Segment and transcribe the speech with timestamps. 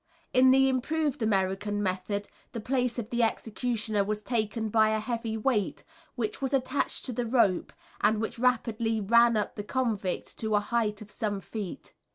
[0.33, 5.37] In the improved American method the place of the executioner was taken by a heavy
[5.37, 5.83] weight
[6.15, 10.59] which was attached to the rope and which rapidly ran up the convict to a
[10.59, 11.93] height of some feet.